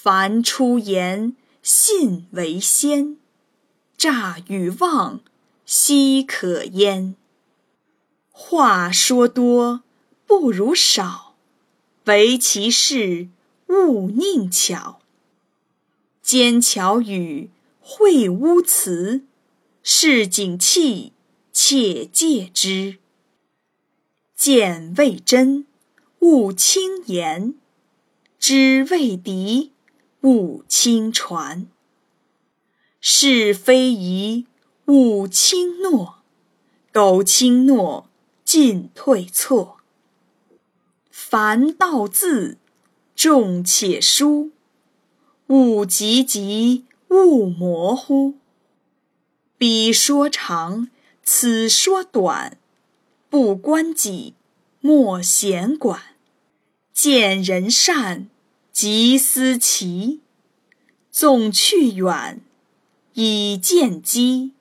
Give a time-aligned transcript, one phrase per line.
[0.00, 3.16] 凡出言，信为先；
[3.96, 5.20] 诈与妄，
[5.66, 7.16] 奚可焉？
[8.30, 9.82] 话说多
[10.24, 11.34] 不如少，
[12.04, 13.28] 唯其事
[13.66, 15.00] 勿佞巧。
[16.22, 17.50] 奸巧语，
[17.82, 19.24] 秽污词，
[19.82, 21.12] 市井气，
[21.52, 22.98] 且戒之。
[24.36, 25.66] 见未真，
[26.20, 27.54] 勿轻言；
[28.38, 29.72] 知未敌，
[30.22, 31.66] 勿轻传。
[33.00, 34.46] 是非疑，
[34.86, 36.18] 勿轻诺；
[36.92, 38.08] 苟轻诺，
[38.44, 39.78] 进退错。
[41.10, 42.58] 凡道字，
[43.14, 44.50] 重且疏；
[45.48, 48.34] 勿急急，勿模糊。
[49.56, 50.88] 彼说长，
[51.22, 52.58] 此说短。
[53.30, 54.34] 不关己，
[54.80, 56.00] 莫闲管；
[56.94, 58.30] 见人善，
[58.80, 60.20] 即思齐；
[61.10, 62.40] 纵去远，
[63.14, 64.52] 以见机；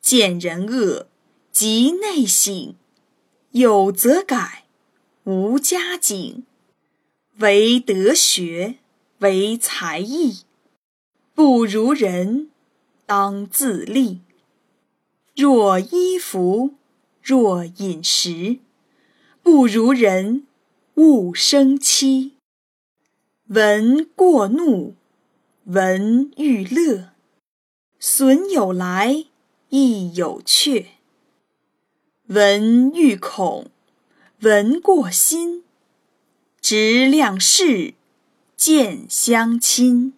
[0.00, 1.08] 见人恶，
[1.50, 2.76] 即内省；
[3.50, 4.66] 有则改，
[5.24, 6.44] 无加警。
[7.38, 8.76] 唯德学，
[9.18, 10.42] 为才艺。
[11.34, 12.48] 不如人，
[13.06, 14.20] 当自砺。
[15.34, 16.74] 若衣服。
[17.20, 18.58] 若饮食，
[19.42, 20.46] 不如人，
[20.94, 22.34] 勿生戚。
[23.54, 24.94] 闻过怒，
[25.64, 27.10] 闻欲乐，
[28.00, 29.26] 损有来，
[29.68, 30.92] 亦有去。
[32.28, 33.66] 闻欲恐，
[34.40, 35.64] 闻过心，
[36.62, 37.92] 直量事，
[38.56, 40.14] 见相亲。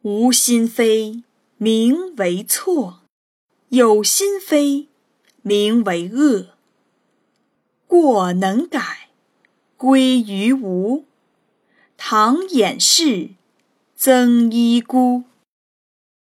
[0.00, 1.24] 无心非，
[1.58, 3.02] 名为错；
[3.68, 4.88] 有心非。
[5.42, 6.54] 名为恶，
[7.86, 9.10] 过能改，
[9.76, 11.04] 归于无。
[11.96, 13.30] 唐寅氏
[13.96, 15.24] 曾一姑。